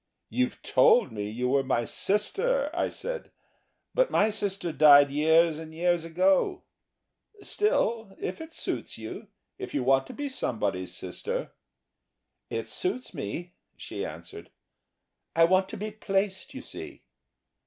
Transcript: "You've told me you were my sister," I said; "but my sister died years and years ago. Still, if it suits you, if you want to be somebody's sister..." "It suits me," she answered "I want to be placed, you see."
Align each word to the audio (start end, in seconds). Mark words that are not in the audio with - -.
"You've 0.31 0.63
told 0.63 1.11
me 1.11 1.29
you 1.29 1.47
were 1.49 1.61
my 1.61 1.85
sister," 1.85 2.71
I 2.75 2.89
said; 2.89 3.29
"but 3.93 4.09
my 4.09 4.31
sister 4.31 4.71
died 4.71 5.11
years 5.11 5.59
and 5.59 5.75
years 5.75 6.03
ago. 6.03 6.63
Still, 7.43 8.15
if 8.19 8.41
it 8.41 8.51
suits 8.51 8.97
you, 8.97 9.27
if 9.59 9.75
you 9.75 9.83
want 9.83 10.07
to 10.07 10.13
be 10.13 10.27
somebody's 10.27 10.91
sister..." 10.91 11.51
"It 12.49 12.67
suits 12.67 13.13
me," 13.13 13.53
she 13.77 14.03
answered 14.03 14.49
"I 15.35 15.43
want 15.43 15.69
to 15.69 15.77
be 15.77 15.91
placed, 15.91 16.55
you 16.55 16.63
see." 16.63 17.03